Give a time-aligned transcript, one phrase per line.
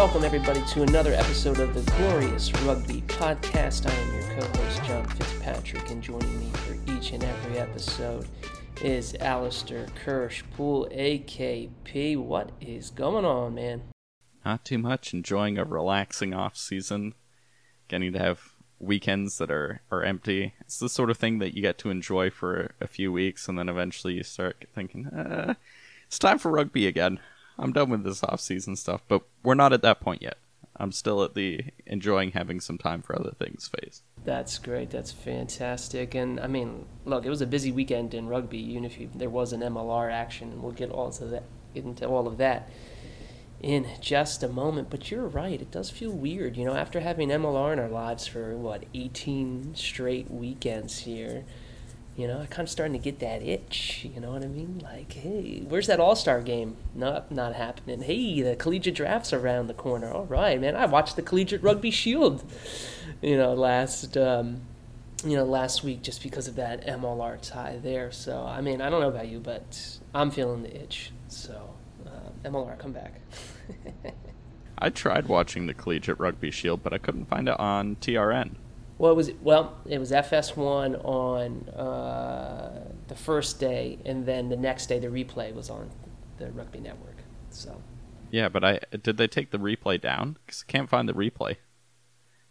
[0.00, 3.86] welcome everybody to another episode of the Glorious Rugby Podcast.
[3.86, 8.26] I am your co-host John Fitzpatrick, and joining me for each and every episode
[8.80, 12.16] is Alistair Kirsch-Poole, AKP.
[12.16, 13.82] What is going on, man?
[14.42, 15.12] Not too much.
[15.12, 17.12] Enjoying a relaxing off season.
[17.88, 20.54] Getting to have weekends that are, are empty.
[20.62, 23.58] It's the sort of thing that you get to enjoy for a few weeks, and
[23.58, 25.56] then eventually you start thinking, uh,
[26.06, 27.20] it's time for rugby again.
[27.60, 30.38] I'm done with this off season stuff, but we're not at that point yet.
[30.76, 34.02] I'm still at the enjoying having some time for other things phase.
[34.24, 34.88] That's great.
[34.88, 36.14] That's fantastic.
[36.14, 38.58] And I mean, look, it was a busy weekend in rugby.
[38.58, 41.42] Even if you, there was an MLR action, we'll get all to that
[41.74, 42.70] into all of that
[43.60, 44.88] in just a moment.
[44.88, 45.60] But you're right.
[45.60, 49.74] It does feel weird, you know, after having MLR in our lives for what 18
[49.74, 51.44] straight weekends here.
[52.16, 54.06] You know, I kind of starting to get that itch.
[54.12, 54.80] You know what I mean?
[54.82, 56.76] Like, hey, where's that All Star game?
[56.94, 58.02] Not, not happening.
[58.02, 60.10] Hey, the collegiate drafts around the corner.
[60.12, 60.76] All right, man.
[60.76, 62.44] I watched the collegiate rugby shield.
[63.22, 64.62] You know, last, um,
[65.24, 68.10] you know, last week just because of that MLR tie there.
[68.12, 71.12] So, I mean, I don't know about you, but I'm feeling the itch.
[71.28, 71.74] So,
[72.06, 73.20] uh, MLR, come back.
[74.78, 78.56] I tried watching the collegiate rugby shield, but I couldn't find it on TRN.
[79.00, 84.58] Well, it was well, it was FS1 on uh, the first day, and then the
[84.58, 85.88] next day the replay was on
[86.36, 87.16] the Rugby Network.
[87.48, 87.80] So.
[88.30, 90.36] Yeah, but I did they take the replay down?
[90.44, 91.56] Because I can't find the replay.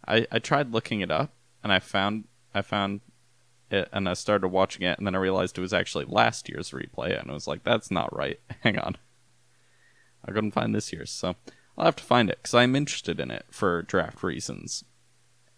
[0.07, 3.01] I I tried looking it up, and I found I found
[3.69, 6.71] it, and I started watching it, and then I realized it was actually last year's
[6.71, 8.39] replay, and I was like, that's not right.
[8.61, 8.97] Hang on.
[10.25, 11.35] I couldn't find this year's, so
[11.77, 14.83] I'll have to find it because I'm interested in it for draft reasons.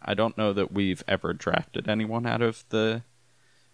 [0.02, 3.04] I don't know that we've ever drafted anyone out of the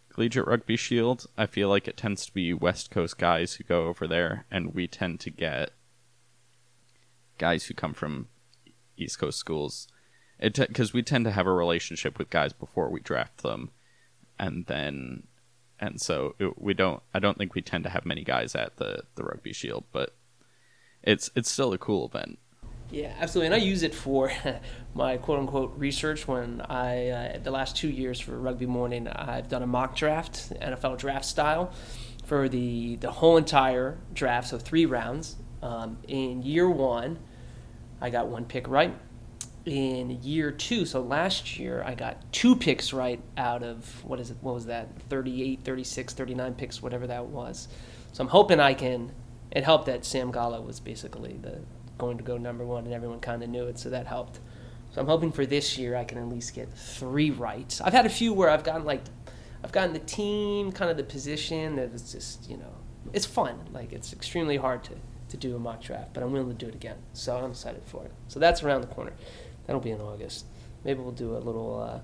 [0.09, 1.27] Collegiate Rugby Shield.
[1.37, 4.73] I feel like it tends to be West Coast guys who go over there, and
[4.73, 5.71] we tend to get
[7.37, 8.27] guys who come from
[8.97, 9.87] East Coast schools.
[10.39, 13.71] Because we tend to have a relationship with guys before we draft them,
[14.37, 15.23] and then,
[15.79, 17.01] and so it, we don't.
[17.13, 20.15] I don't think we tend to have many guys at the the Rugby Shield, but
[21.01, 22.37] it's it's still a cool event.
[22.89, 23.47] Yeah, absolutely.
[23.47, 24.31] And I use it for
[24.93, 29.49] my quote unquote research when I, uh, the last two years for Rugby Morning, I've
[29.49, 31.73] done a mock draft, NFL draft style,
[32.25, 35.35] for the, the whole entire draft, so three rounds.
[35.61, 37.19] Um, in year one,
[37.99, 38.93] I got one pick right.
[39.65, 44.31] In year two, so last year, I got two picks right out of, what is
[44.31, 47.67] it, what was that, 38, 36, 39 picks, whatever that was.
[48.13, 49.11] So I'm hoping I can,
[49.51, 51.59] it helped that Sam Gala was basically the,
[51.97, 54.39] going to go number one, and everyone kind of knew it, so that helped.
[54.91, 57.79] So I'm hoping for this year I can at least get three right.
[57.83, 59.03] I've had a few where I've gotten like,
[59.63, 62.73] I've gotten the team, kind of the position that it's just you know,
[63.13, 63.59] it's fun.
[63.71, 64.93] Like it's extremely hard to
[65.29, 66.97] to do a mock draft, but I'm willing to do it again.
[67.13, 68.11] So I'm excited for it.
[68.27, 69.13] So that's around the corner.
[69.65, 70.45] That'll be in August.
[70.85, 71.99] Maybe we'll do a little uh,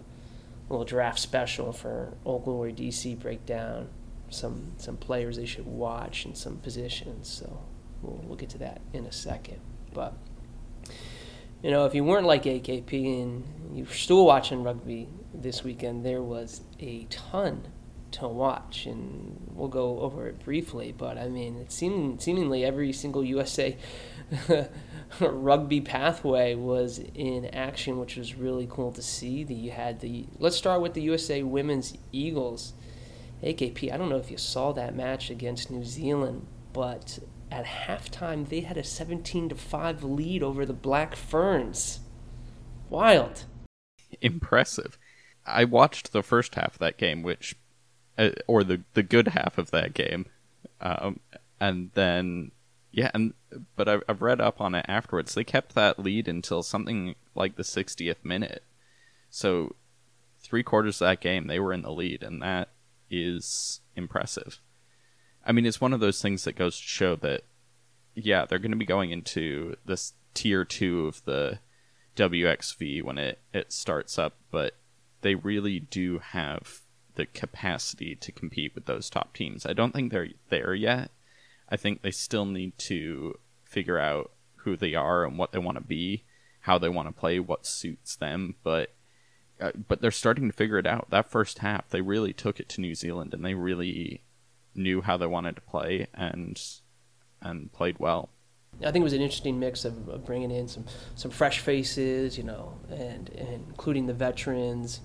[0.70, 3.88] little draft special for Old Glory DC breakdown.
[4.30, 7.30] Some some players they should watch and some positions.
[7.30, 7.62] So
[8.02, 9.60] we'll we'll get to that in a second.
[9.94, 10.16] But
[11.62, 13.44] you know, if you weren't like AKP and
[13.74, 17.68] you're still watching rugby this weekend, there was a ton
[18.12, 20.94] to watch, and we'll go over it briefly.
[20.96, 23.78] But I mean, it seemed seemingly every single USA
[25.20, 29.44] rugby pathway was in action, which was really cool to see.
[29.44, 32.74] That you had the let's start with the USA Women's Eagles.
[33.42, 37.20] AKP, I don't know if you saw that match against New Zealand, but
[37.53, 42.00] at halftime they had a 17 to 5 lead over the Black Ferns.
[42.90, 43.46] Wild.
[44.22, 44.97] Impressive.
[45.46, 47.56] I watched the first half of that game, which,
[48.18, 50.28] uh, or the the good half of that game,
[50.80, 51.19] um,
[51.59, 52.52] and then
[52.92, 53.34] yeah, and
[53.75, 55.34] but I've, I've read up on it afterwards.
[55.34, 58.63] They kept that lead until something like the 60th minute.
[59.30, 59.75] So
[60.40, 62.69] three quarters of that game, they were in the lead, and that
[63.10, 64.60] is impressive.
[65.45, 67.44] I mean, it's one of those things that goes to show that,
[68.15, 71.60] yeah, they're going to be going into this tier two of the
[72.15, 74.75] WXV when it, it starts up, but
[75.21, 76.81] they really do have
[77.15, 79.65] the capacity to compete with those top teams.
[79.65, 81.12] I don't think they're there yet.
[81.69, 85.77] I think they still need to figure out who they are and what they want
[85.77, 86.24] to be,
[86.62, 88.94] how they want to play, what suits them, but
[89.62, 91.10] uh, but they're starting to figure it out.
[91.12, 94.24] That first half, they really took it to New Zealand and they really
[94.75, 96.60] knew how they wanted to play and
[97.44, 98.30] and played well.
[98.80, 100.86] I think it was an interesting mix of, of bringing in some,
[101.16, 105.00] some fresh faces, you know, and, and including the veterans.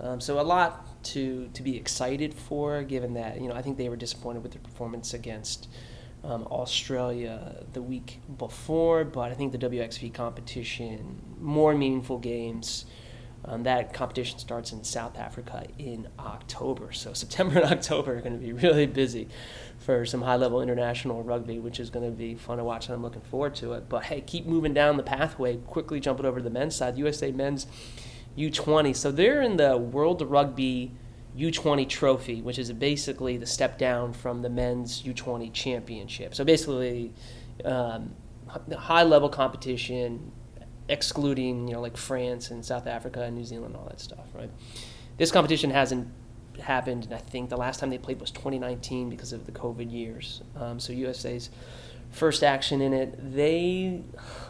[0.00, 3.78] Um, so a lot to to be excited for, given that you know I think
[3.78, 5.68] they were disappointed with their performance against
[6.24, 12.84] um, Australia the week before, but I think the WXV competition, more meaningful games.
[13.44, 16.92] Um, that competition starts in South Africa in October.
[16.92, 19.28] So September and October are going to be really busy
[19.78, 22.94] for some high level international rugby, which is going to be fun to watch, and
[22.94, 23.88] I'm looking forward to it.
[23.88, 25.56] But hey, keep moving down the pathway.
[25.56, 27.66] Quickly jumping over to the men's side, USA men's
[28.38, 28.94] U20.
[28.94, 30.92] So they're in the World Rugby
[31.36, 36.34] U20 trophy, which is basically the step down from the men's U20 championship.
[36.34, 37.12] So basically,
[37.64, 38.14] um,
[38.76, 40.32] high level competition,
[40.92, 44.26] excluding you know like France and South Africa and New Zealand, and all that stuff,
[44.34, 44.50] right?
[45.16, 46.08] This competition hasn't
[46.60, 49.90] happened, and I think the last time they played was 2019 because of the COVID
[49.90, 50.42] years.
[50.56, 51.50] Um, so USA's
[52.10, 54.02] first action in it, they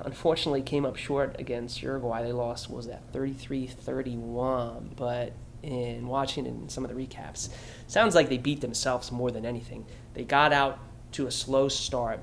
[0.04, 2.24] unfortunately came up short against Uruguay.
[2.24, 7.50] They lost was that 33-31, but in watching in some of the recaps,
[7.86, 9.86] sounds like they beat themselves more than anything.
[10.14, 10.80] They got out
[11.12, 12.20] to a slow start,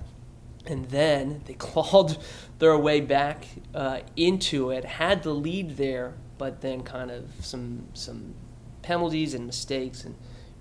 [0.69, 2.17] and then they clawed
[2.59, 4.85] their way back uh, into it.
[4.85, 8.35] Had the lead there, but then kind of some some
[8.81, 10.15] penalties and mistakes, and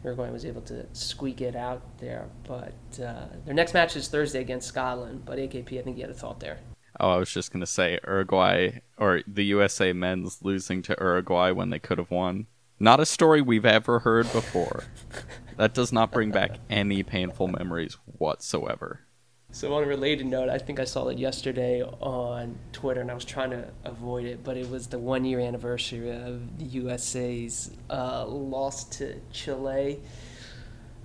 [0.04, 2.28] Uruguay was able to squeak it out there.
[2.44, 5.22] But uh, their next match is Thursday against Scotland.
[5.24, 6.58] But AKP, I think you had a thought there.
[7.00, 11.70] Oh, I was just gonna say Uruguay or the USA men's losing to Uruguay when
[11.70, 12.46] they could have won.
[12.80, 14.84] Not a story we've ever heard before.
[15.56, 19.00] that does not bring back any painful memories whatsoever.
[19.50, 23.14] So on a related note, I think I saw it yesterday on Twitter, and I
[23.14, 28.26] was trying to avoid it, but it was the one-year anniversary of the USA's uh,
[28.26, 30.00] loss to Chile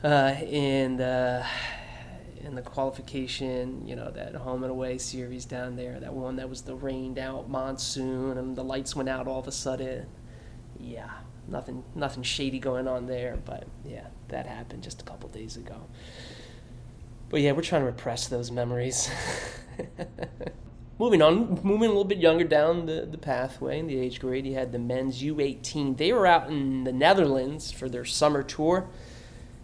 [0.03, 1.45] uh, in the
[2.41, 3.87] in the qualification.
[3.87, 6.01] You know that home and away series down there.
[6.01, 9.47] That one that was the rained out monsoon, and the lights went out all of
[9.47, 10.05] a sudden.
[10.77, 11.09] Yeah,
[11.47, 15.87] nothing nothing shady going on there, but yeah, that happened just a couple days ago.
[17.33, 19.09] But yeah, we're trying to repress those memories.
[20.99, 24.45] moving on, moving a little bit younger down the, the pathway in the age grade,
[24.45, 25.97] you had the men's U18.
[25.97, 28.87] They were out in the Netherlands for their summer tour.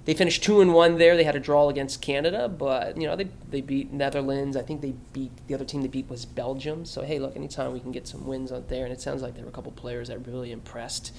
[0.05, 1.15] They finished two and one there.
[1.15, 4.57] They had a draw against Canada, but you know they they beat Netherlands.
[4.57, 6.85] I think they beat the other team they beat was Belgium.
[6.85, 9.35] So hey, look, anytime we can get some wins out there, and it sounds like
[9.35, 11.13] there were a couple players that really impressed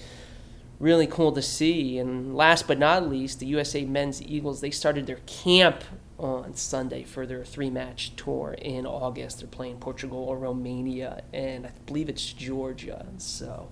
[0.81, 1.99] really cool to see.
[1.99, 5.85] And last but not least, the USA Men's Eagles, they started their camp
[6.21, 9.41] on Sunday for their three match tour in August.
[9.41, 13.07] They're playing Portugal or Romania, and I believe it's Georgia.
[13.19, 13.71] So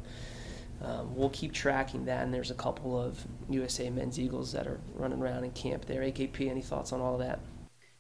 [0.83, 2.25] um, we'll keep tracking that.
[2.25, 6.03] And there's a couple of USA Men's Eagles that are running around in camp there.
[6.03, 7.41] AKP, any thoughts on all of that?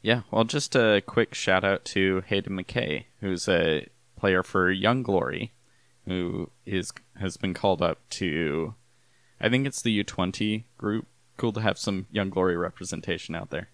[0.00, 5.02] Yeah, well, just a quick shout out to Hayden McKay, who's a player for Young
[5.02, 5.52] Glory,
[6.06, 8.74] who is has been called up to
[9.40, 11.06] I think it's the U20 group.
[11.36, 13.68] Cool to have some Young Glory representation out there.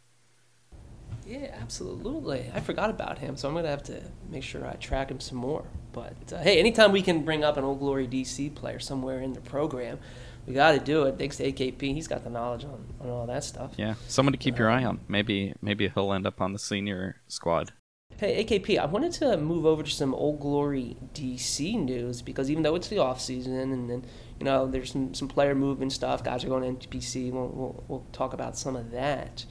[1.27, 2.51] Yeah, absolutely.
[2.55, 5.39] I forgot about him, so I'm gonna have to make sure I track him some
[5.39, 5.65] more.
[5.93, 9.33] But uh, hey, anytime we can bring up an Old Glory DC player somewhere in
[9.33, 9.99] the program,
[10.47, 11.19] we got to do it.
[11.19, 13.73] Thanks to AKP, he's got the knowledge on, on all that stuff.
[13.77, 15.01] Yeah, someone to keep your eye on.
[15.09, 17.73] Maybe maybe he'll end up on the senior squad.
[18.17, 22.63] Hey, AKP, I wanted to move over to some Old Glory DC news because even
[22.63, 24.05] though it's the off season and then
[24.39, 27.33] you know there's some, some player movement stuff, guys are going to NPC.
[27.33, 29.45] We'll, we'll, we'll talk about some of that.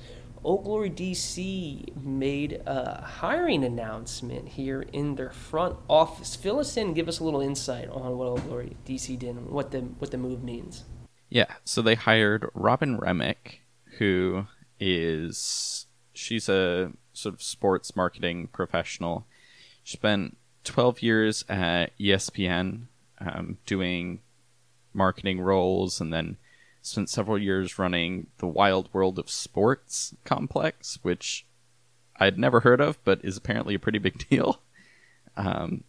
[0.44, 6.36] Old Glory DC made a hiring announcement here in their front office.
[6.36, 9.50] Fill us in, give us a little insight on what Old Glory DC did and
[9.50, 10.84] what the what the move means.
[11.30, 13.62] Yeah, so they hired Robyn Remick,
[13.98, 14.48] who
[14.80, 19.26] is she's a sort of sports marketing professional.
[19.84, 22.88] She spent 12 years at ESPN
[23.20, 24.22] um, doing
[24.94, 26.38] marketing roles and then
[26.84, 31.46] spent several years running the Wide World of Sports complex, which
[32.18, 34.62] I'd never heard of, but is apparently a pretty big deal.
[35.36, 35.84] Um,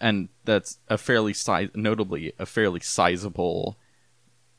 [0.00, 3.76] and that's a fairly size, notably a fairly sizable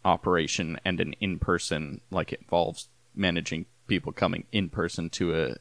[0.05, 5.55] operation and an in-person, like it involves managing people coming in person to a,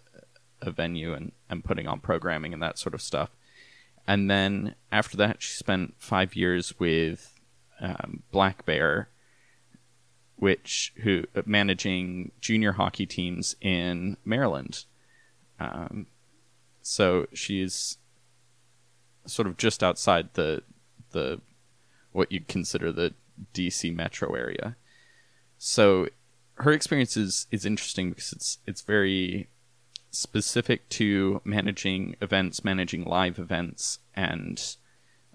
[0.60, 3.30] a venue and, and putting on programming and that sort of stuff.
[4.06, 7.40] And then after that, she spent five years with
[7.80, 9.08] um, Black Bear,
[10.40, 14.84] which who uh, managing junior hockey teams in Maryland.
[15.60, 16.06] Um,
[16.82, 17.98] so she's
[19.26, 20.62] sort of just outside the
[21.10, 21.40] the
[22.12, 23.14] what you'd consider the
[23.54, 24.76] DC metro area.
[25.58, 26.08] So
[26.54, 29.48] her experience is, is interesting because it's it's very
[30.10, 34.76] specific to managing events, managing live events, and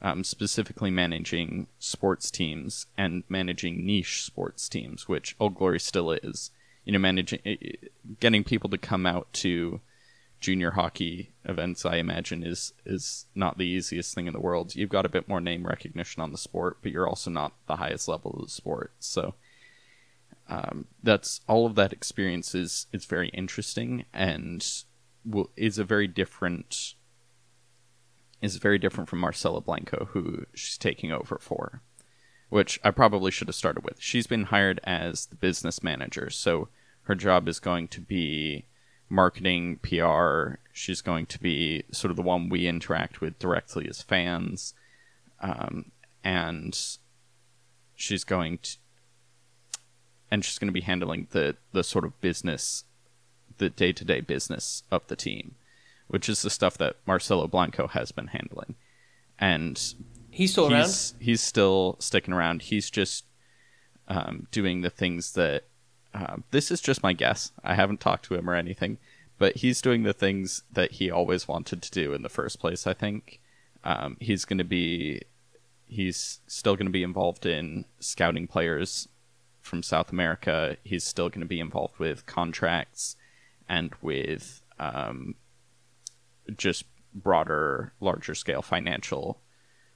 [0.06, 6.52] um, specifically managing sports teams and managing niche sports teams, which Old Glory still is.
[6.86, 7.40] you know, managing,
[8.20, 9.82] getting people to come out to
[10.40, 14.76] junior hockey events, I imagine, is is not the easiest thing in the world.
[14.76, 17.78] You've got a bit more name recognition on the sport, but you're also not the
[17.78, 18.94] highest level of the sport.
[19.00, 19.34] So
[20.48, 24.66] um, that's all of that experience is is very interesting and
[25.26, 26.94] will, is a very different
[28.42, 31.82] is very different from Marcelo Blanco, who she's taking over for,
[32.50, 34.00] which I probably should have started with.
[34.00, 36.70] She's been hired as the business manager, so
[37.04, 38.65] her job is going to be
[39.10, 40.56] marketing, PR.
[40.74, 44.74] She's going to be sort of the one we interact with directly as fans,
[45.42, 45.92] um,
[46.24, 46.77] and
[47.96, 48.77] she's going to,
[50.32, 52.84] and she's going to be handling the the sort of business,
[53.58, 55.56] the day to day business of the team,
[56.08, 58.76] which is the stuff that Marcelo Blanco has been handling,
[59.40, 59.96] and
[60.32, 61.24] he's still he's, around.
[61.24, 62.64] He's still sticking around.
[62.64, 63.26] He's just
[64.08, 65.64] um, doing the things that
[66.14, 67.52] uh, this is just my guess.
[67.64, 68.98] I haven't talked to him or anything,
[69.38, 72.88] but he's doing the things that he always wanted to do in the first place.
[72.88, 73.40] I think
[73.84, 75.22] um, he's going to be
[75.88, 79.08] he's still going to be involved in scouting players
[79.62, 80.78] from South America.
[80.84, 83.16] He's still going to be involved with contracts
[83.68, 85.36] and with um,
[86.58, 89.42] just broader, larger scale financial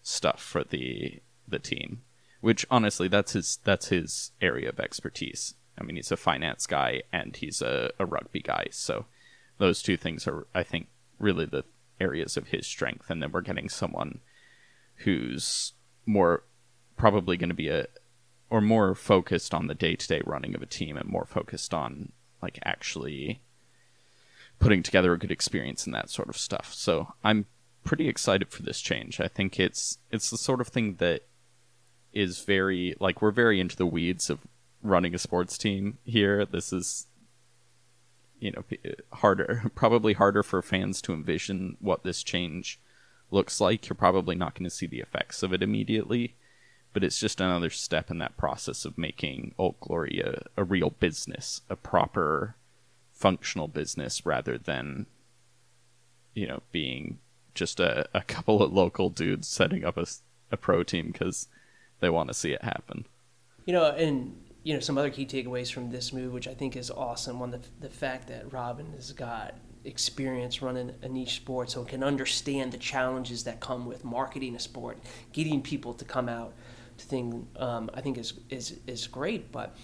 [0.01, 2.01] stuff for the the team.
[2.41, 5.55] Which honestly, that's his that's his area of expertise.
[5.77, 8.67] I mean, he's a finance guy and he's a, a rugby guy.
[8.71, 9.05] So
[9.57, 10.87] those two things are, I think,
[11.19, 11.63] really the
[12.01, 13.09] areas of his strength.
[13.09, 14.19] And then we're getting someone
[14.97, 15.73] who's
[16.05, 16.43] more
[16.97, 17.87] probably going to be a,
[18.49, 21.73] or more focused on the day to day running of a team and more focused
[21.73, 23.41] on like actually
[24.59, 26.73] putting together a good experience and that sort of stuff.
[26.73, 27.45] So I'm
[27.83, 29.19] pretty excited for this change.
[29.19, 31.21] I think it's it's the sort of thing that
[32.13, 34.39] is very like we're very into the weeds of
[34.81, 36.45] running a sports team here.
[36.45, 37.07] This is
[38.39, 38.63] you know
[39.13, 42.79] harder probably harder for fans to envision what this change
[43.31, 43.87] looks like.
[43.87, 46.35] You're probably not going to see the effects of it immediately,
[46.93, 50.89] but it's just another step in that process of making Old Glory a, a real
[50.89, 52.55] business, a proper
[53.19, 55.05] functional business rather than
[56.33, 57.19] you know being
[57.53, 60.05] just a, a couple of local dudes setting up a,
[60.51, 61.47] a pro team because
[61.99, 63.05] they want to see it happen.
[63.65, 66.75] You know, and you know some other key takeaways from this move, which I think
[66.77, 67.39] is awesome.
[67.39, 72.03] One, the the fact that Robyn has got experience running a niche sport, so can
[72.03, 74.97] understand the challenges that come with marketing a sport,
[75.33, 76.53] getting people to come out
[76.97, 77.47] to thing.
[77.57, 79.75] Um, I think is is is great, but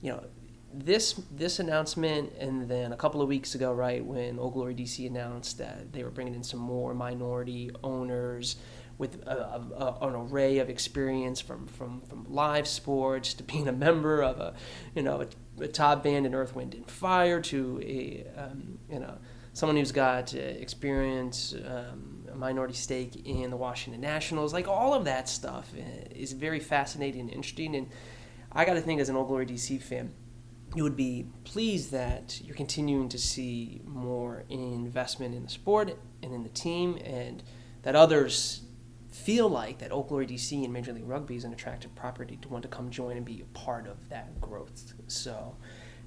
[0.00, 0.24] you know.
[0.72, 5.06] This this announcement, and then a couple of weeks ago, right when Old Glory DC
[5.06, 8.56] announced that they were bringing in some more minority owners,
[8.98, 13.72] with a, a, an array of experience from, from, from live sports to being a
[13.72, 14.54] member of a
[14.94, 18.98] you know a, a top band in Earth, Wind and Fire to a um, you
[18.98, 19.16] know
[19.52, 24.94] someone who's got uh, experience, um, a minority stake in the Washington Nationals, like all
[24.94, 25.82] of that stuff uh,
[26.14, 27.74] is very fascinating and interesting.
[27.74, 27.88] And
[28.52, 30.12] I got to think, as an Old Glory DC fan,
[30.74, 36.34] you would be pleased that you're continuing to see more investment in the sport and
[36.34, 37.42] in the team, and
[37.82, 38.62] that others
[39.10, 42.48] feel like that Old Glory DC and Major League Rugby is an attractive property to
[42.48, 44.92] want to come join and be a part of that growth.
[45.06, 45.56] So,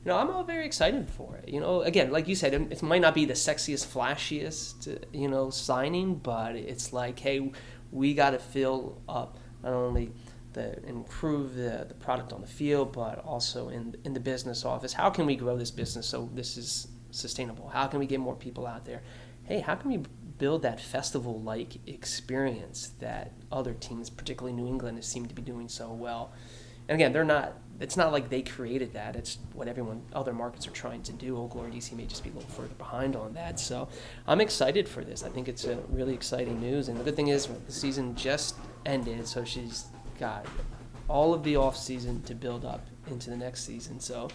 [0.06, 1.50] you know, I'm all very excited for it.
[1.50, 5.50] You know, again, like you said, it might not be the sexiest, flashiest, you know,
[5.50, 7.52] signing, but it's like, hey,
[7.92, 10.12] we got to fill up not only
[10.54, 14.94] the improve the, the product on the field, but also in in the business office.
[14.94, 17.70] How can we grow this business so this is sustainable?
[17.70, 19.02] How can we get more people out there?
[19.44, 20.04] Hey, how can we
[20.42, 25.70] build that festival like experience that other teams, particularly New England, seem to be doing
[25.70, 26.34] so well.
[26.90, 27.54] And again, they're not.
[27.80, 29.16] It's not like they created that.
[29.16, 31.38] It's what everyone, other markets are trying to do.
[31.38, 33.60] Old Glory DC may just be a little further behind on that.
[33.60, 33.88] So,
[34.28, 35.22] I'm excited for this.
[35.24, 36.90] I think it's a really exciting news.
[36.90, 38.56] And the good thing is, the season just
[38.88, 39.86] ended, so she's
[40.22, 40.46] got
[41.08, 44.00] all of the off season to build up into the next season.
[44.00, 44.30] So,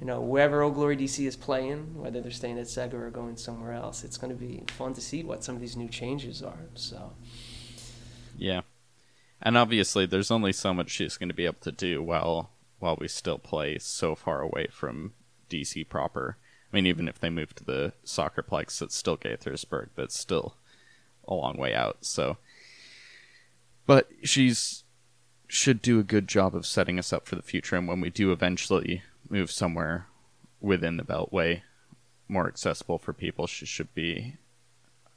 [0.00, 3.36] you know, wherever Old Glory DC is playing, whether they're staying at Segra or going
[3.36, 6.42] somewhere else, it's going to be fun to see what some of these new changes
[6.42, 6.68] are.
[6.74, 7.12] So,
[8.36, 8.62] yeah,
[9.42, 12.96] and obviously, there's only so much she's going to be able to do while while
[13.00, 15.12] we still play so far away from
[15.50, 16.36] DC proper.
[16.72, 19.88] I mean, even if they move to the soccerplex, it's still Gaithersburg.
[19.96, 20.56] That's still
[21.26, 21.98] a long way out.
[22.02, 22.38] So,
[23.86, 24.84] but she's
[25.48, 27.74] should do a good job of setting us up for the future.
[27.74, 30.06] And when we do eventually move somewhere
[30.60, 31.62] within the Beltway,
[32.28, 34.34] more accessible for people, she should be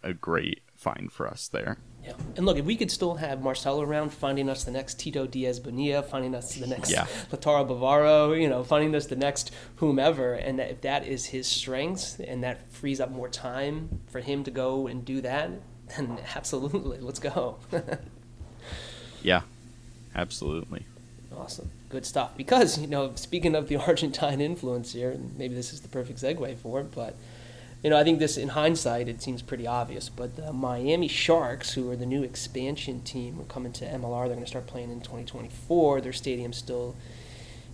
[0.02, 1.78] a great find for us there.
[2.04, 2.14] Yeah.
[2.36, 5.60] And look, if we could still have Marcelo around, finding us the next Tito Diaz
[5.60, 7.06] Bonilla, finding us the next yeah.
[7.32, 11.46] Lautaro Bavaro, you know, finding us the next whomever, and that if that is his
[11.46, 15.52] strength and that frees up more time for him to go and do that,
[15.96, 17.60] then absolutely, let's go.
[19.22, 19.42] yeah,
[20.16, 20.86] absolutely.
[21.36, 21.72] Awesome.
[21.90, 22.36] Good stuff.
[22.36, 26.20] Because, you know, speaking of the Argentine influence here, and maybe this is the perfect
[26.20, 27.16] segue for it, but
[27.84, 31.74] you know, I think this in hindsight it seems pretty obvious, but the Miami Sharks,
[31.74, 34.28] who are the new expansion team, are coming to MLR.
[34.28, 36.02] They're going to start playing in 2024.
[36.02, 36.96] Their stadium's still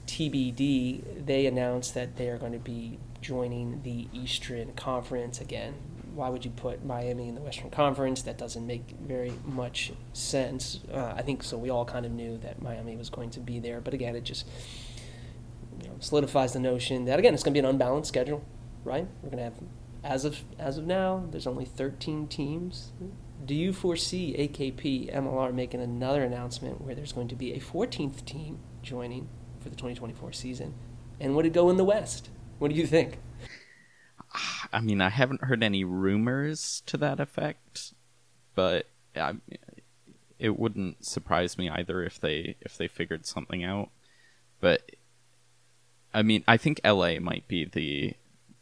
[0.07, 1.25] TBD.
[1.25, 5.73] They announced that they are going to be joining the Eastern Conference again.
[6.17, 8.23] Why would you put Miami in the Western Conference?
[8.23, 10.79] That doesn't make very much sense.
[10.91, 11.59] Uh, I think so.
[11.59, 14.23] We all kind of knew that Miami was going to be there, but again, it
[14.23, 14.47] just
[15.79, 18.43] you know, solidifies the notion that again it's going to be an unbalanced schedule,
[18.83, 19.07] right?
[19.21, 19.53] We're going to have
[20.03, 22.93] as of as of now, there's only 13 teams.
[23.45, 28.25] Do you foresee AKP MLR making another announcement where there's going to be a 14th
[28.25, 30.73] team joining for the 2024 season?
[31.19, 32.31] And would it go in the West?
[32.57, 33.19] What do you think?
[34.71, 37.93] I mean, I haven't heard any rumors to that effect,
[38.55, 39.35] but I,
[40.39, 43.89] it wouldn't surprise me either if they if they figured something out.
[44.59, 44.91] But
[46.13, 48.13] I mean, I think LA might be the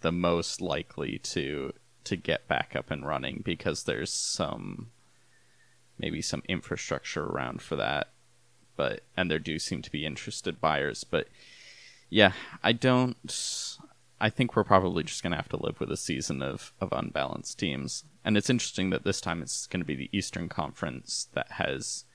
[0.02, 4.92] the most likely to to get back up and running because there's some
[5.98, 8.10] maybe some infrastructure around for that
[8.76, 11.28] but and there do seem to be interested buyers but
[12.10, 12.34] yeah
[12.64, 13.80] i don't
[14.20, 16.92] i think we're probably just going to have to live with a season of of
[16.92, 21.28] unbalanced teams and it's interesting that this time it's going to be the eastern conference
[21.34, 22.06] that has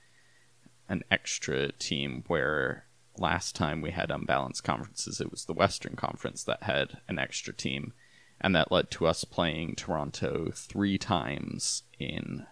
[0.89, 2.85] an extra team where
[3.17, 7.53] last time we had unbalanced conferences, it was the Western Conference that had an extra
[7.53, 7.93] team,
[8.39, 12.45] and that led to us playing Toronto three times in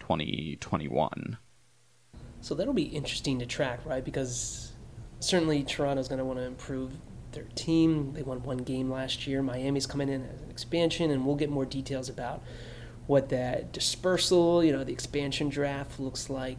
[0.00, 1.38] 2021.
[2.40, 4.04] So that'll be interesting to track, right?
[4.04, 4.72] Because
[5.20, 6.92] certainly Toronto's going to want to improve
[7.32, 8.12] their team.
[8.12, 9.42] They won one game last year.
[9.42, 12.42] Miami's coming in as an expansion, and we'll get more details about
[13.06, 16.58] what that dispersal, you know, the expansion draft looks like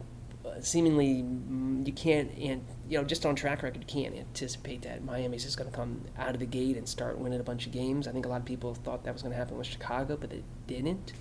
[0.60, 5.04] seemingly mm, you can't, and you know, just on track record, you can't anticipate that
[5.04, 7.72] Miami's just going to come out of the gate and start winning a bunch of
[7.72, 8.06] games.
[8.06, 10.32] I think a lot of people thought that was going to happen with Chicago, but
[10.32, 11.12] it didn't.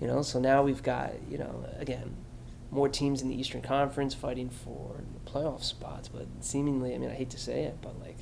[0.00, 2.16] You know, so now we've got you know again
[2.70, 7.14] more teams in the Eastern Conference fighting for playoff spots, but seemingly, I mean, I
[7.14, 8.18] hate to say it, but like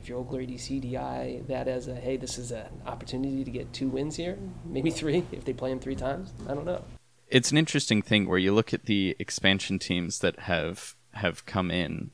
[0.00, 3.50] if you're Old Glory DC, DI that as a hey, this is an opportunity to
[3.50, 6.32] get two wins here, maybe three if they play them three times.
[6.48, 6.82] I don't know
[7.30, 11.70] it's an interesting thing where you look at the expansion teams that have have come
[11.70, 12.10] in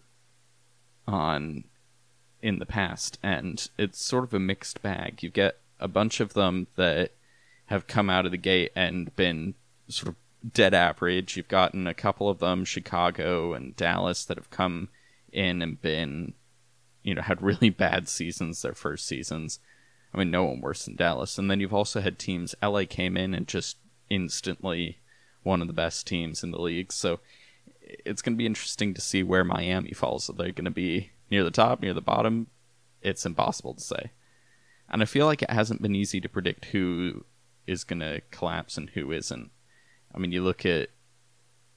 [1.08, 1.64] on
[2.42, 6.34] in the past and it's sort of a mixed bag you get a bunch of
[6.34, 7.12] them that
[7.66, 9.54] have come out of the gate and been
[9.88, 14.50] sort of dead average you've gotten a couple of them chicago and dallas that have
[14.50, 14.88] come
[15.32, 16.34] in and been
[17.06, 19.58] you know had really bad seasons their first seasons
[20.12, 23.16] i mean no one worse than dallas and then you've also had teams la came
[23.16, 23.78] in and just
[24.10, 24.98] instantly
[25.46, 26.92] one of the best teams in the league.
[26.92, 27.20] So
[27.80, 30.28] it's going to be interesting to see where Miami falls.
[30.28, 32.48] Are they going to be near the top, near the bottom?
[33.00, 34.10] It's impossible to say.
[34.90, 37.24] And I feel like it hasn't been easy to predict who
[37.66, 39.50] is going to collapse and who isn't.
[40.14, 40.90] I mean, you look at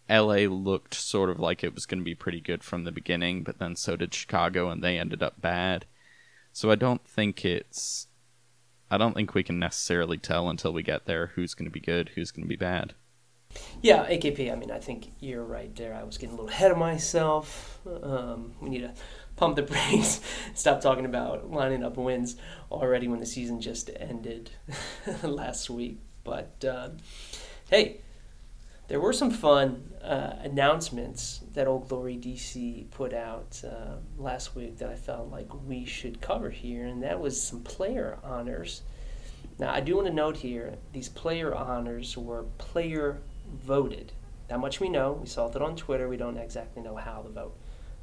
[0.10, 3.44] LA looked sort of like it was going to be pretty good from the beginning,
[3.44, 5.86] but then so did Chicago and they ended up bad.
[6.52, 8.08] So I don't think it's
[8.92, 11.80] I don't think we can necessarily tell until we get there who's going to be
[11.80, 12.96] good, who's going to be bad.
[13.82, 14.52] Yeah, AKP.
[14.52, 15.94] I mean, I think you're right there.
[15.94, 17.80] I was getting a little ahead of myself.
[17.86, 18.94] Um, we need to
[19.36, 20.22] pump the brakes,
[20.54, 22.36] stop talking about lining up wins
[22.72, 24.52] already when the season just ended
[25.24, 26.00] last week.
[26.24, 26.90] But uh,
[27.70, 28.02] hey,
[28.90, 34.80] there were some fun uh, announcements that Old Glory DC put out uh, last week
[34.80, 38.82] that I felt like we should cover here, and that was some player honors.
[39.60, 43.22] Now, I do want to note here these player honors were player
[43.64, 44.12] voted.
[44.48, 45.14] That much we know.
[45.22, 46.10] We saw that on Twitter.
[46.10, 47.56] We don't exactly know how the vote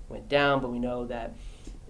[0.08, 1.34] went down, but we know that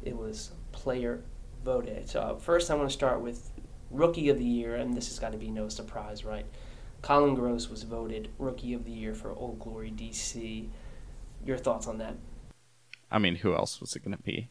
[0.03, 1.23] it was player
[1.63, 2.09] voted.
[2.09, 3.51] So first, I want to start with
[3.91, 6.47] Rookie of the Year, and this has got to be no surprise, right?
[7.03, 10.69] Colin Gross was voted Rookie of the Year for Old Glory DC.
[11.45, 12.17] Your thoughts on that?
[13.11, 14.51] I mean, who else was it going to be?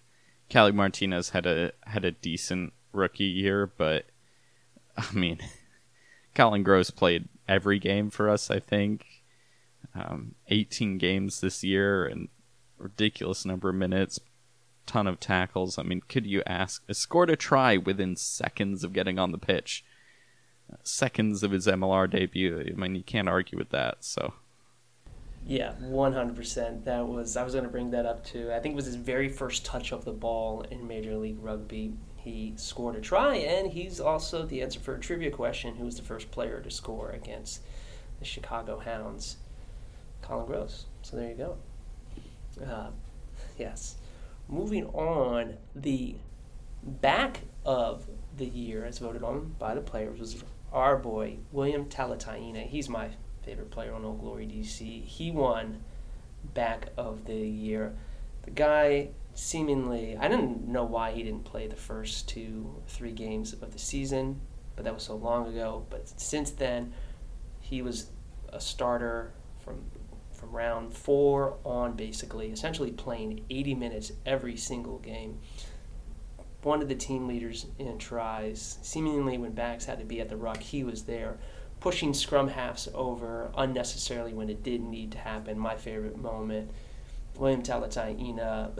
[0.49, 4.05] Cali Martinez had a had a decent rookie year, but
[4.97, 5.39] I mean,
[6.35, 9.05] Colin Gross played every game for us, I think.
[9.93, 12.27] Um, 18 games this year and
[12.77, 14.19] ridiculous number of minutes,
[14.85, 15.77] ton of tackles.
[15.77, 16.83] I mean, could you ask?
[16.91, 19.83] Scored a try within seconds of getting on the pitch.
[20.83, 22.73] Seconds of his MLR debut.
[22.75, 24.03] I mean, you can't argue with that.
[24.03, 24.33] So.
[25.47, 26.85] Yeah, one hundred percent.
[26.85, 28.51] That was I was going to bring that up too.
[28.51, 31.93] I think it was his very first touch of the ball in Major League Rugby.
[32.15, 35.97] He scored a try, and he's also the answer for a trivia question: Who was
[35.97, 37.61] the first player to score against
[38.17, 39.37] the Chicago Hounds?
[40.23, 40.85] Colin Gross.
[41.03, 41.57] So there you go.
[42.65, 42.89] Uh,
[43.59, 43.97] yes.
[44.47, 46.15] Moving on, the
[46.83, 50.43] back of the year, as voted on by the players, was
[50.75, 52.67] our boy William Talataina.
[52.67, 53.09] He's my
[53.43, 55.05] favorite player on Old Glory DC.
[55.05, 55.81] He won
[56.53, 57.95] back of the year.
[58.43, 63.53] The guy seemingly, I didn't know why he didn't play the first two, three games
[63.53, 64.41] of the season,
[64.75, 65.85] but that was so long ago.
[65.89, 66.93] But since then,
[67.61, 68.11] he was
[68.49, 69.33] a starter
[69.63, 69.81] from
[70.31, 75.39] from round four on, basically, essentially playing 80 minutes every single game.
[76.65, 78.79] One of the team leaders in tries.
[78.81, 81.37] Seemingly, when backs had to be at the ruck, he was there
[81.79, 85.59] pushing scrum halves over unnecessarily when it didn't need to happen.
[85.59, 86.71] My favorite moment.
[87.37, 88.71] William Talataina,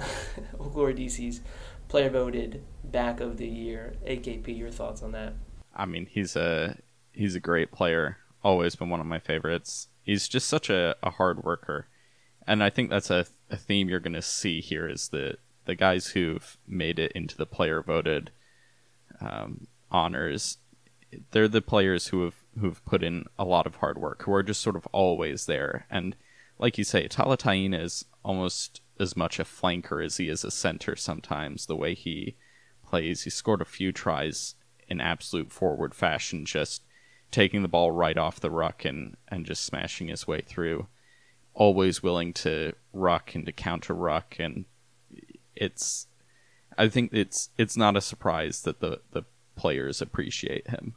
[0.58, 1.42] Glory DC's
[1.88, 3.94] player voted back of the year.
[4.08, 5.34] AKP, your thoughts on that?
[5.76, 6.80] I mean, he's a
[7.12, 8.18] he's a great player.
[8.44, 9.90] Always been one of my favorites.
[10.02, 11.86] He's just such a, a hard worker,
[12.48, 15.76] and I think that's a, a theme you're going to see here is the the
[15.76, 18.32] guys who've made it into the player voted
[19.20, 20.58] um, honors.
[21.32, 24.44] They're the players who have who've put in a lot of hard work, who are
[24.44, 25.86] just sort of always there.
[25.90, 26.16] And
[26.58, 30.96] like you say, Talataina is almost as much a flanker as he is a center
[30.96, 32.36] sometimes, the way he
[32.86, 33.24] plays.
[33.24, 34.56] He scored a few tries
[34.88, 36.84] in absolute forward fashion, just
[37.32, 40.88] taking the ball right off the ruck and, and just smashing his way through.
[41.54, 44.66] Always willing to ruck and to counter ruck and
[45.56, 46.08] it's
[46.78, 49.24] I think it's it's not a surprise that the, the
[49.56, 50.96] players appreciate him.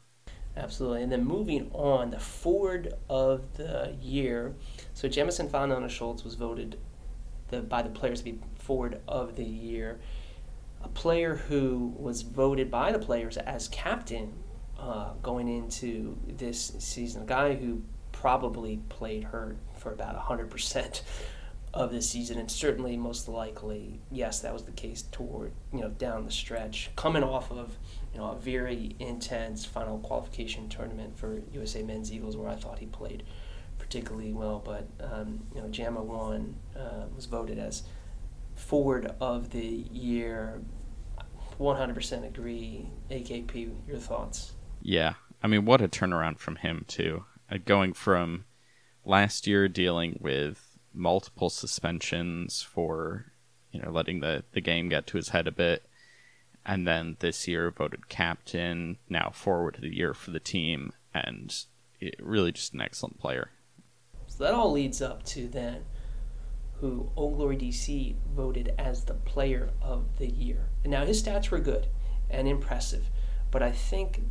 [0.57, 1.03] Absolutely.
[1.05, 4.57] And then moving on, the forward of the year.
[4.93, 6.79] So Jamason Fa'anana-Schultz was voted
[7.49, 10.01] the, by the players to be forward of the year.
[10.83, 14.33] A player who was voted by the players as captain
[14.79, 17.23] uh, going into this season.
[17.23, 21.03] A guy who probably played hurt for about 100%
[21.75, 25.89] of this season, and certainly most likely, yes, that was the case toward you know
[25.91, 27.77] down the stretch, coming off of
[28.13, 32.79] you know a very intense final qualification tournament for USA Men's Eagles, where I thought
[32.79, 33.25] he played
[33.79, 34.63] particularly well.
[34.65, 37.83] But um, you know, Jama one uh, was voted as
[38.55, 40.61] forward of the year.
[41.61, 42.89] 100% agree.
[43.11, 44.53] AKP, your thoughts?
[44.81, 47.25] Yeah, I mean, what a turnaround from him too.
[47.51, 48.45] Uh, going from
[49.05, 50.68] last year dealing with
[50.99, 53.33] multiple suspensions for
[53.73, 55.85] you know letting the the game get to his head a bit.
[56.67, 61.55] And then this year voted captain now forward of the year for the team and
[61.99, 63.51] it, really just an excellent player.
[64.27, 65.85] So that all leads up to then
[66.81, 70.69] who Old Glory DC voted as the player of the year.
[70.85, 71.89] And now his stats were good
[72.29, 73.09] and impressive
[73.51, 74.23] but I think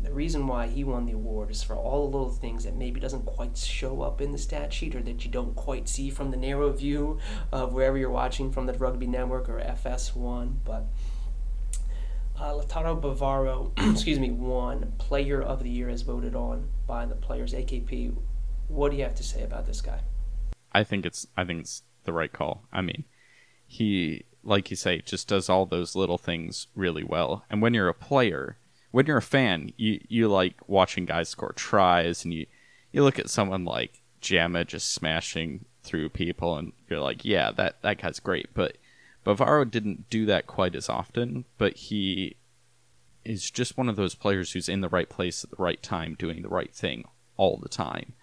[0.00, 3.00] the reason why he won the award is for all the little things that maybe
[3.00, 6.30] doesn't quite show up in the stat sheet or that you don't quite see from
[6.30, 7.18] the narrow view
[7.50, 10.54] of wherever you're watching from the Rugby Network or FS1.
[10.64, 10.86] But
[12.38, 17.16] uh, Lautaro Bavaro, excuse me, won Player of the Year as voted on by the
[17.16, 17.52] players.
[17.52, 18.14] AKP,
[18.68, 20.00] what do you have to say about this guy?
[20.72, 22.64] I think it's I think it's the right call.
[22.72, 23.04] I mean,
[23.66, 27.44] he like you say just does all those little things really well.
[27.50, 28.58] And when you're a player
[28.90, 32.46] when you're a fan, you you like watching guys score tries, and you
[32.92, 37.82] you look at someone like Jama just smashing through people, and you're like, yeah, that
[37.82, 38.48] that guy's great.
[38.54, 38.76] But
[39.24, 42.36] Bavaro didn't do that quite as often, but he
[43.24, 46.16] is just one of those players who's in the right place at the right time,
[46.18, 47.04] doing the right thing
[47.36, 48.14] all the time,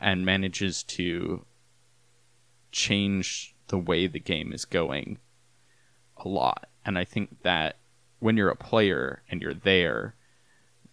[0.00, 1.44] and manages to
[2.72, 5.18] change the way the game is going
[6.16, 6.68] a lot.
[6.84, 7.76] And I think that
[8.18, 10.14] when you're a player and you're there,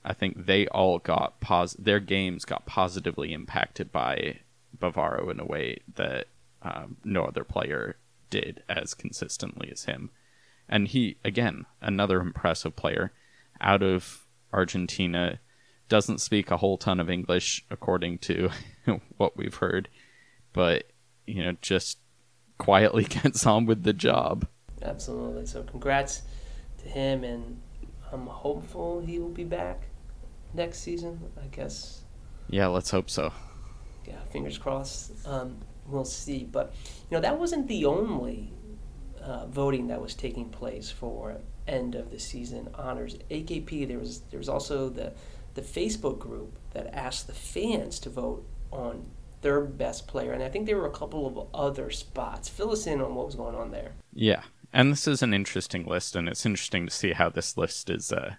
[0.04, 4.40] I think they all got pos their games got positively impacted by
[4.78, 6.28] Bavaro in a way that
[6.62, 7.96] um, no other player
[8.30, 10.10] did as consistently as him.
[10.68, 13.12] And he, again, another impressive player
[13.62, 15.40] out of Argentina,
[15.90, 18.50] doesn't speak a whole ton of English according to
[19.18, 19.90] what we've heard,
[20.54, 20.86] but,
[21.26, 21.98] you know, just
[22.58, 24.48] quietly gets on with the job.
[24.82, 25.46] Absolutely.
[25.46, 26.24] So, congrats
[26.84, 27.62] to him, and
[28.12, 29.88] I'm hopeful he will be back
[30.54, 31.20] next season.
[31.42, 32.04] I guess.
[32.50, 33.32] Yeah, let's hope so.
[34.06, 35.12] Yeah, fingers crossed.
[35.26, 36.44] Um, we'll see.
[36.44, 36.74] But
[37.10, 38.52] you know, that wasn't the only
[39.22, 43.18] uh, voting that was taking place for end of the season honors.
[43.32, 43.88] AKP.
[43.88, 45.14] There was there was also the
[45.54, 49.06] the Facebook group that asked the fans to vote on
[49.42, 52.50] their best player, and I think there were a couple of other spots.
[52.50, 53.94] Fill us in on what was going on there.
[54.14, 54.42] Yeah,
[54.74, 58.12] and this is an interesting list, and it's interesting to see how this list is
[58.12, 58.36] uh,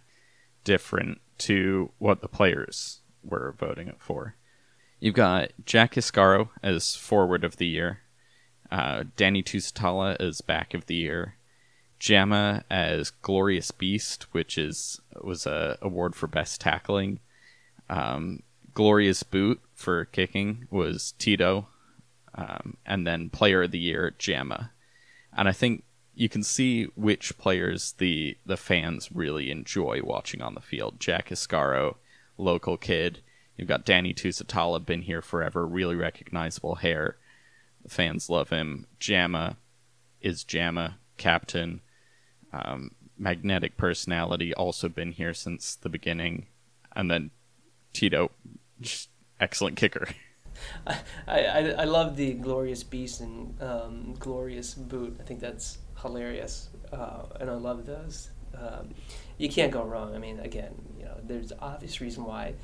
[0.65, 4.35] different to what the players were voting it for.
[4.99, 8.01] You've got Jack Iscaro as forward of the year,
[8.71, 11.37] uh, Danny Tusitala as back of the year,
[12.01, 17.21] Jamma as glorious beast, which is was a award for best tackling.
[17.89, 18.43] Um,
[18.73, 21.69] glorious boot for kicking was Tito,
[22.35, 24.71] um, and then player of the year Jamma.
[25.37, 30.55] And I think you can see which players the the fans really enjoy watching on
[30.55, 31.01] the field.
[31.01, 31.97] Jack Iscaro,
[32.39, 33.21] local kid.
[33.57, 37.17] You've got Danny Tusitala, been here forever, really recognizable hair.
[37.83, 38.87] The fans love him.
[38.99, 39.57] Jamma
[40.21, 41.81] is Jamma, captain.
[42.53, 46.47] Um, magnetic personality, also been here since the beginning.
[46.97, 47.31] And then
[47.93, 48.31] Tito,
[49.41, 50.09] excellent kicker.
[50.87, 50.97] I,
[51.27, 55.17] I, I love the glorious beast and um, glorious boot.
[55.21, 58.31] I think that's hilarious, uh, and I love those.
[58.57, 58.91] Um,
[59.39, 60.15] you can't go wrong.
[60.15, 62.55] I mean, again, you know, there's obvious reason why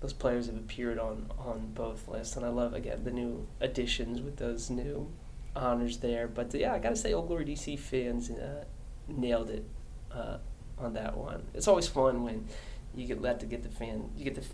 [0.00, 4.20] those players have appeared on on both lists, and I love again the new additions
[4.20, 5.10] with those new
[5.56, 6.28] honors there.
[6.28, 8.64] But yeah, I gotta say, Old Glory DC fans uh,
[9.08, 9.64] nailed it
[10.12, 10.38] uh,
[10.78, 11.46] on that one.
[11.54, 12.46] It's always fun when
[12.94, 14.44] you get let to get the fan, you get the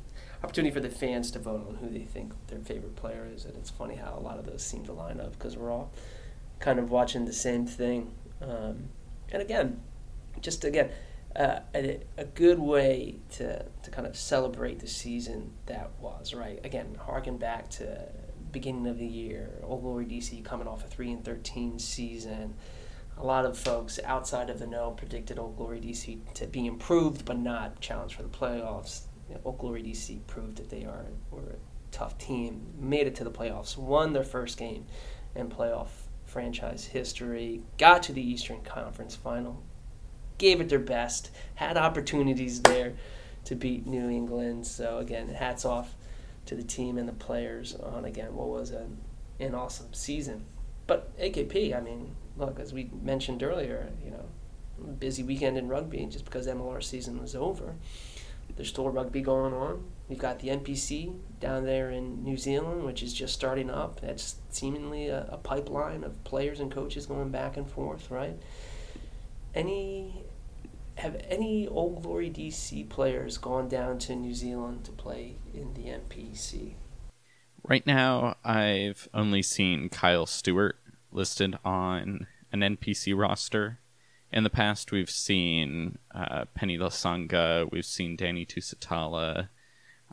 [0.42, 3.56] opportunity for the fans to vote on who they think their favorite player is, and
[3.56, 5.90] it's funny how a lot of those seem to line up because we're all
[6.59, 8.12] kind of watching the same thing.
[8.40, 8.88] Um,
[9.33, 9.81] and again,
[10.40, 10.90] just again,
[11.35, 16.64] uh, a, a good way to, to kind of celebrate the season that was, right?
[16.64, 18.09] Again, harken back to
[18.53, 22.55] beginning of the year, Old Glory DC coming off a 3 and 13 season.
[23.18, 27.25] A lot of folks outside of the know predicted Old Glory DC to be improved
[27.25, 29.03] but not challenged for the playoffs.
[29.29, 31.57] You know, Old Glory DC proved that they are were a
[31.90, 34.87] tough team, made it to the playoffs, won their first game
[35.35, 35.88] in playoff
[36.37, 39.62] franchise history, got to the Eastern Conference final,
[40.37, 42.92] gave it their best, had opportunities there
[43.44, 44.66] to beat New England.
[44.66, 45.94] So again, hats off
[46.44, 48.99] to the team and the players on again what was an,
[49.40, 50.44] an awesome season.
[50.87, 54.27] But AKP, I mean, look, as we mentioned earlier, you know,
[54.99, 57.77] busy weekend in rugby just because MLR season was over.
[58.57, 59.85] There's still rugby going on.
[60.09, 64.01] We've got the NPC down there in New Zealand, which is just starting up.
[64.01, 68.38] That's seemingly a, a pipeline of players and coaches going back and forth, right?
[69.55, 70.25] Any
[70.97, 75.90] have any Old Glory DC players gone down to New Zealand to play in the
[75.90, 76.75] NPC?
[77.62, 80.79] Right now, I've only seen Kyle Stewart
[81.11, 83.81] listed on an NPC roster.
[84.33, 89.49] In the past, we've seen uh, Penny Lasanga, we've seen Danny Tusitala.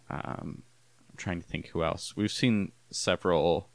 [0.09, 0.63] Um,
[1.09, 2.15] I'm trying to think who else.
[2.15, 3.69] We've seen several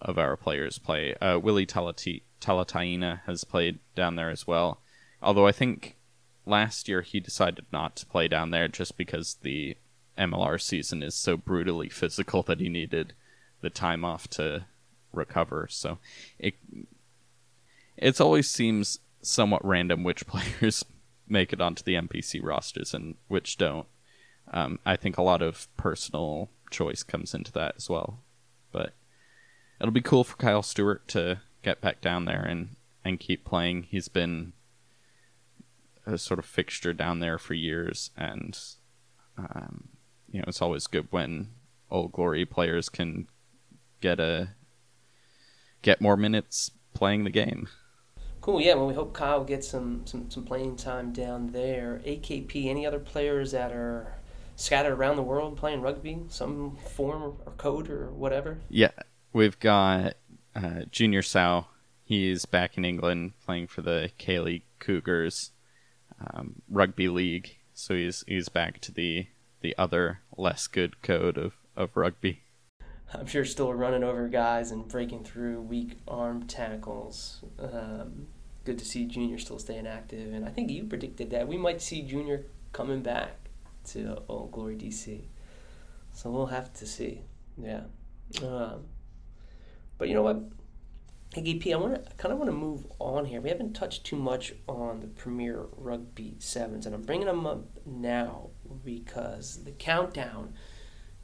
[0.00, 1.14] of our players play.
[1.16, 4.80] Uh, Willie Talati- Talataina has played down there as well.
[5.22, 5.96] Although I think
[6.46, 9.76] last year he decided not to play down there just because the
[10.16, 13.14] MLR season is so brutally physical that he needed
[13.60, 14.66] the time off to
[15.12, 15.66] recover.
[15.70, 15.98] So
[16.38, 16.54] it
[17.96, 20.84] it always seems somewhat random which players
[21.28, 23.86] make it onto the NPC rosters and which don't.
[24.52, 28.20] Um, I think a lot of personal choice comes into that as well.
[28.72, 28.94] But
[29.80, 33.84] it'll be cool for Kyle Stewart to get back down there and, and keep playing.
[33.84, 34.52] He's been
[36.06, 38.58] a sort of fixture down there for years, and
[39.36, 39.88] um,
[40.30, 41.48] you know it's always good when
[41.90, 43.28] old glory players can
[44.00, 44.50] get a
[45.82, 47.68] get more minutes playing the game.
[48.40, 48.60] Cool.
[48.60, 48.74] Yeah.
[48.74, 52.00] Well, we hope Kyle gets some, some, some playing time down there.
[52.06, 52.66] AKP.
[52.66, 54.17] Any other players that are
[54.58, 58.58] scattered around the world playing rugby, some form or code or whatever?
[58.68, 58.90] Yeah,
[59.32, 60.14] we've got
[60.54, 61.64] uh, Junior Sa'u.
[62.04, 65.52] He's back in England playing for the Keighley Cougars
[66.20, 67.56] um, rugby league.
[67.72, 69.28] So he's he's back to the
[69.60, 72.42] the other less good code of, of rugby.
[73.14, 77.44] I'm sure still running over guys and breaking through weak arm tackles.
[77.58, 78.26] Um,
[78.64, 81.80] good to see Junior still staying active, and I think you predicted that we might
[81.80, 83.47] see Junior coming back
[83.92, 85.24] to Old Glory DC.
[86.12, 87.22] So we'll have to see.
[87.56, 87.82] Yeah.
[88.42, 88.84] Um,
[89.96, 90.42] but you know what?
[91.36, 93.40] AKP, I want to kind of want to move on here.
[93.40, 97.66] We haven't touched too much on the Premier Rugby Sevens, and I'm bringing them up
[97.84, 98.50] now
[98.84, 100.54] because the countdown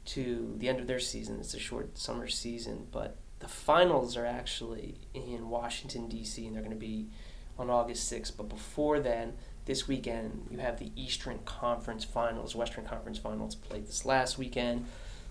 [0.05, 1.39] to the end of their season.
[1.39, 6.45] It's a short summer season, but the finals are actually in Washington D.C.
[6.45, 7.09] and they're going to be
[7.57, 8.37] on August 6th.
[8.37, 9.33] But before then,
[9.65, 12.55] this weekend, you have the Eastern Conference Finals.
[12.55, 14.85] Western Conference Finals played this last weekend.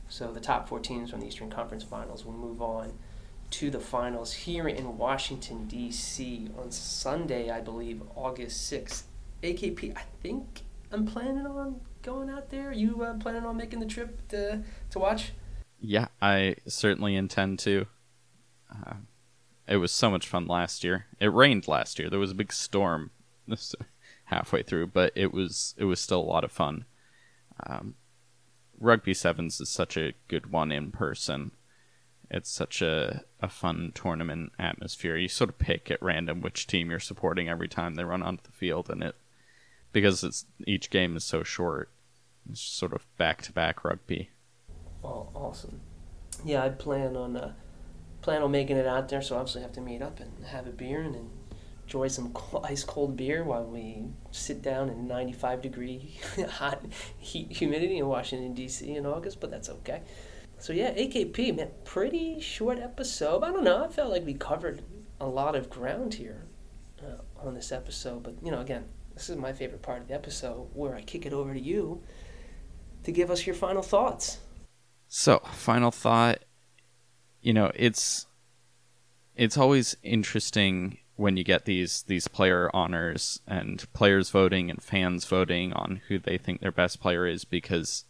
[0.08, 2.92] So the top four teams from the Eastern Conference Finals will move on
[3.50, 6.48] to the finals here in Washington, D.C.
[6.58, 9.04] on Sunday, I believe, August 6th.
[9.42, 12.72] AKP, I think I'm planning on going out there.
[12.72, 15.32] You uh, planning on making the trip to, to watch?
[15.78, 17.86] Yeah, I certainly intend to.
[18.72, 18.94] Uh,
[19.68, 21.06] it was so much fun last year.
[21.20, 22.10] It rained last year.
[22.10, 23.10] There was a big storm
[24.24, 26.84] halfway through, but it was it was still a lot of fun.
[27.66, 27.94] Um,
[28.78, 31.52] Rugby Sevens is such a good one in person.
[32.30, 35.16] It's such a, a fun tournament atmosphere.
[35.16, 38.42] You sort of pick at random which team you're supporting every time they run onto
[38.42, 39.14] the field, and it
[39.92, 41.90] because it's each game is so short.
[42.50, 44.30] It's sort of back to back rugby.
[45.02, 45.80] Oh, awesome!
[46.44, 47.52] Yeah, I plan on uh,
[48.22, 50.70] plan on making it out there, so obviously have to meet up and have a
[50.70, 51.30] beer and, and
[51.84, 56.18] enjoy some ice cold beer while we sit down in 95 degree
[56.50, 56.84] hot
[57.18, 58.96] heat humidity in Washington D.C.
[58.96, 60.02] in August, but that's okay.
[60.58, 63.42] So yeah, AKP man, pretty short episode.
[63.42, 63.84] I don't know.
[63.84, 64.82] I felt like we covered
[65.20, 66.46] a lot of ground here
[67.02, 70.14] uh, on this episode, but you know, again, this is my favorite part of the
[70.14, 72.02] episode where I kick it over to you
[73.04, 74.38] to give us your final thoughts.
[75.08, 76.38] So, final thought,
[77.40, 78.26] you know, it's
[79.36, 85.24] it's always interesting when you get these these player honors and players voting and fans
[85.24, 88.04] voting on who they think their best player is because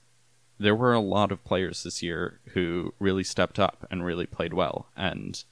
[0.58, 4.54] there were a lot of players this year who really stepped up and really played
[4.54, 4.86] well.
[4.96, 5.42] And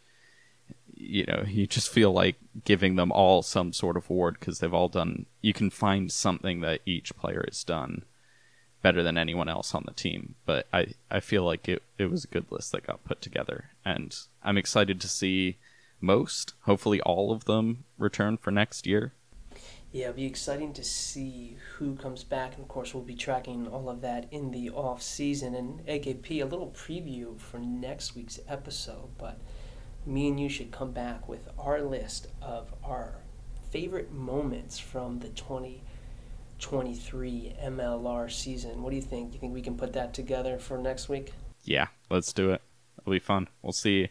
[0.95, 4.75] you know you just feel like giving them all some sort of award because they've
[4.75, 8.05] all done you can find something that each player has done
[8.83, 10.35] better than anyone else on the team.
[10.47, 13.71] But i i feel like it, it was a good list that got put together.
[13.85, 15.59] And i'm excited to see
[16.03, 19.13] most, hopefully all of them, return for next year.
[19.93, 23.69] Yeah, it'll be exciting to see who comes back, and of course, we'll be tracking
[23.69, 25.55] all of that in the off season.
[25.55, 29.39] And AKP, a little preview for next week's episode, but
[30.07, 33.17] me and you should come back with our list of our
[33.71, 38.83] favorite moments from the 2023 MLR season.
[38.83, 39.31] What do you think?
[39.31, 41.35] Do you think we can put that together for next week?
[41.65, 42.63] Yeah, let's do it.
[42.99, 43.49] It'll be fun.
[43.61, 44.09] We'll see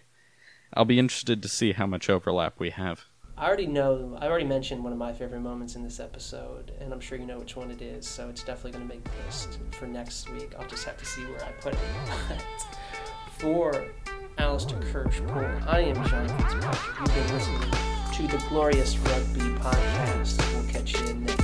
[0.73, 3.05] I'll be interested to see how much overlap we have.
[3.37, 4.17] I already know.
[4.21, 7.25] I already mentioned one of my favorite moments in this episode, and I'm sure you
[7.25, 8.07] know which one it is.
[8.07, 10.53] So it's definitely going to make the list for next week.
[10.59, 11.79] I'll just have to see where I put it.
[12.29, 12.45] But
[13.39, 13.85] for
[14.37, 16.99] Alistair Kirsch-Poole, I am John Fitzpatrick.
[16.99, 17.71] You've been listening
[18.13, 20.53] to the Glorious Rugby Podcast.
[20.53, 21.40] We'll catch you next.